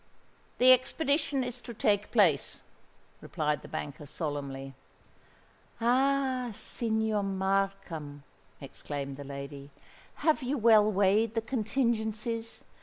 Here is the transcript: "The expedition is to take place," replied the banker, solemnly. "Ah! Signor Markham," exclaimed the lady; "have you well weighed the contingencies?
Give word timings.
"The 0.57 0.71
expedition 0.73 1.43
is 1.43 1.61
to 1.61 1.75
take 1.75 2.11
place," 2.11 2.63
replied 3.21 3.61
the 3.61 3.67
banker, 3.67 4.07
solemnly. 4.07 4.73
"Ah! 5.79 6.49
Signor 6.53 7.21
Markham," 7.21 8.23
exclaimed 8.59 9.15
the 9.15 9.23
lady; 9.23 9.69
"have 10.25 10.41
you 10.41 10.57
well 10.57 10.91
weighed 10.91 11.35
the 11.35 11.41
contingencies? 11.41 12.63